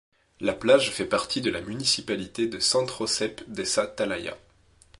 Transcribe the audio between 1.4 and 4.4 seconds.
de la municipalité de Sant Josep de sa Talaia.